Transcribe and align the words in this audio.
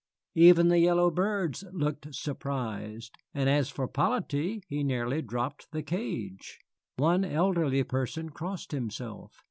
Even 0.33 0.69
the 0.69 0.79
yellow 0.79 1.11
birds 1.11 1.63
looked 1.71 2.15
surprised, 2.15 3.15
and 3.35 3.47
as 3.47 3.69
for 3.69 3.87
'Polyte, 3.87 4.63
he 4.67 4.83
nearly 4.83 5.21
dropped 5.21 5.69
the 5.71 5.83
cage. 5.83 6.57
One 6.97 7.23
elderly 7.23 7.83
person 7.83 8.29
crossed 8.31 8.71
himself. 8.71 9.35